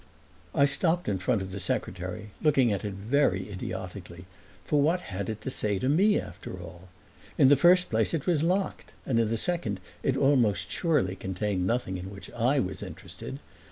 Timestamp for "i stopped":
0.55-1.07